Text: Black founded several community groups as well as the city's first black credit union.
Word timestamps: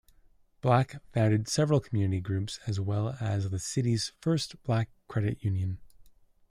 Black 0.61 0.99
founded 1.13 1.47
several 1.47 1.79
community 1.79 2.21
groups 2.21 2.59
as 2.65 2.79
well 2.79 3.15
as 3.19 3.51
the 3.51 3.59
city's 3.59 4.13
first 4.19 4.63
black 4.63 4.89
credit 5.07 5.43
union. 5.43 5.77